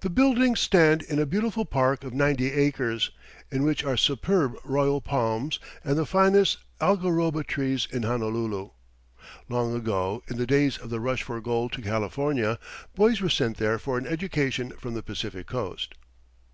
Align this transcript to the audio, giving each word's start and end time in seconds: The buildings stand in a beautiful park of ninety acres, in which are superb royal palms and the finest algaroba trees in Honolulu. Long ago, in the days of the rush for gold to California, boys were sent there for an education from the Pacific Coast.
The 0.00 0.08
buildings 0.08 0.58
stand 0.58 1.02
in 1.02 1.18
a 1.18 1.26
beautiful 1.26 1.66
park 1.66 2.02
of 2.02 2.14
ninety 2.14 2.50
acres, 2.50 3.10
in 3.50 3.62
which 3.62 3.84
are 3.84 3.94
superb 3.94 4.56
royal 4.64 5.02
palms 5.02 5.58
and 5.84 5.98
the 5.98 6.06
finest 6.06 6.56
algaroba 6.80 7.44
trees 7.46 7.86
in 7.92 8.04
Honolulu. 8.04 8.70
Long 9.50 9.74
ago, 9.74 10.22
in 10.28 10.38
the 10.38 10.46
days 10.46 10.78
of 10.78 10.88
the 10.88 10.98
rush 10.98 11.22
for 11.24 11.38
gold 11.42 11.72
to 11.72 11.82
California, 11.82 12.58
boys 12.94 13.20
were 13.20 13.28
sent 13.28 13.58
there 13.58 13.78
for 13.78 13.98
an 13.98 14.06
education 14.06 14.70
from 14.78 14.94
the 14.94 15.02
Pacific 15.02 15.46
Coast. 15.46 15.94